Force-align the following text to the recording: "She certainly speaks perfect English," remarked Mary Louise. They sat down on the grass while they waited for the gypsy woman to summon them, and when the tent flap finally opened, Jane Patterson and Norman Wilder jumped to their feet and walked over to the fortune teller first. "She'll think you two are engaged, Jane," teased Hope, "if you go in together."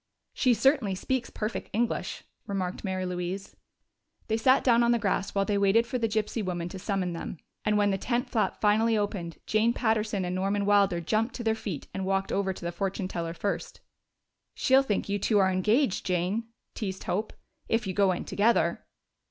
"She 0.33 0.55
certainly 0.55 0.95
speaks 0.95 1.29
perfect 1.29 1.69
English," 1.73 2.23
remarked 2.47 2.83
Mary 2.83 3.05
Louise. 3.05 3.55
They 4.29 4.35
sat 4.37 4.63
down 4.63 4.81
on 4.81 4.91
the 4.91 4.97
grass 4.97 5.35
while 5.35 5.45
they 5.45 5.59
waited 5.59 5.85
for 5.85 5.99
the 5.99 6.07
gypsy 6.09 6.43
woman 6.43 6.69
to 6.69 6.79
summon 6.79 7.13
them, 7.13 7.37
and 7.63 7.77
when 7.77 7.91
the 7.91 7.99
tent 7.99 8.27
flap 8.27 8.59
finally 8.59 8.97
opened, 8.97 9.37
Jane 9.45 9.73
Patterson 9.73 10.25
and 10.25 10.33
Norman 10.33 10.65
Wilder 10.65 11.01
jumped 11.01 11.35
to 11.35 11.43
their 11.43 11.53
feet 11.53 11.87
and 11.93 12.03
walked 12.03 12.31
over 12.31 12.51
to 12.51 12.65
the 12.65 12.71
fortune 12.71 13.07
teller 13.07 13.35
first. 13.35 13.81
"She'll 14.55 14.81
think 14.81 15.07
you 15.07 15.19
two 15.19 15.37
are 15.37 15.51
engaged, 15.51 16.03
Jane," 16.03 16.45
teased 16.73 17.03
Hope, 17.03 17.31
"if 17.69 17.85
you 17.85 17.93
go 17.93 18.11
in 18.11 18.25
together." 18.25 18.83